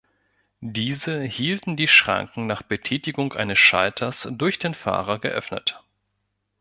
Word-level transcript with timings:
Diese 0.65 1.21
hielten 1.21 1.77
die 1.77 1.87
Schranken 1.87 2.47
nach 2.47 2.63
Betätigung 2.63 3.33
eines 3.33 3.59
Schalters 3.59 4.27
durch 4.31 4.57
den 4.57 4.73
Fahrer 4.73 5.19
geöffnet. 5.19 5.83